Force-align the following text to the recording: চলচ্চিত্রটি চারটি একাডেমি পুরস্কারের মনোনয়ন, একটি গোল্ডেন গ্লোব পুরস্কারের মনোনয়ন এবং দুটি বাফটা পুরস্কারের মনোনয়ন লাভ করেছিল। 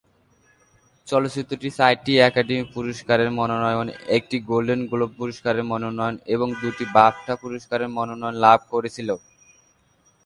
চলচ্চিত্রটি 1.07 1.69
চারটি 1.77 2.13
একাডেমি 2.27 2.65
পুরস্কারের 2.75 3.29
মনোনয়ন, 3.39 3.87
একটি 4.17 4.37
গোল্ডেন 4.49 4.81
গ্লোব 4.91 5.11
পুরস্কারের 5.19 5.65
মনোনয়ন 5.71 6.15
এবং 6.35 6.47
দুটি 6.61 6.85
বাফটা 6.95 7.33
পুরস্কারের 7.43 7.89
মনোনয়ন 7.97 8.35
লাভ 8.45 8.59
করেছিল। 8.73 9.09